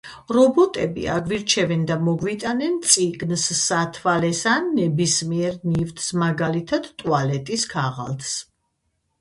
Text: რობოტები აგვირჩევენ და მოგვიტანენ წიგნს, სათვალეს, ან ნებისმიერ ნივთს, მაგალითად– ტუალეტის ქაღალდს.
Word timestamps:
რობოტები 0.35 1.03
აგვირჩევენ 1.15 1.83
და 1.91 1.97
მოგვიტანენ 2.05 2.79
წიგნს, 2.93 3.45
სათვალეს, 3.59 4.41
ან 4.55 4.73
ნებისმიერ 4.79 5.61
ნივთს, 5.75 6.11
მაგალითად– 6.23 6.91
ტუალეტის 7.03 7.69
ქაღალდს. 7.77 8.35